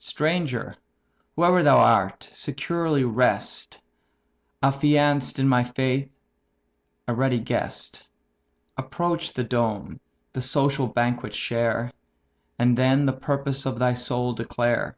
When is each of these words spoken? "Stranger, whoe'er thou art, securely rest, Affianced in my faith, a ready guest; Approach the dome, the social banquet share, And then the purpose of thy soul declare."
"Stranger, 0.00 0.76
whoe'er 1.34 1.64
thou 1.64 1.78
art, 1.78 2.30
securely 2.32 3.02
rest, 3.02 3.80
Affianced 4.62 5.40
in 5.40 5.48
my 5.48 5.64
faith, 5.64 6.08
a 7.08 7.14
ready 7.16 7.40
guest; 7.40 8.04
Approach 8.76 9.32
the 9.32 9.42
dome, 9.42 9.98
the 10.34 10.40
social 10.40 10.86
banquet 10.86 11.34
share, 11.34 11.90
And 12.60 12.76
then 12.76 13.06
the 13.06 13.12
purpose 13.12 13.66
of 13.66 13.80
thy 13.80 13.94
soul 13.94 14.34
declare." 14.34 14.96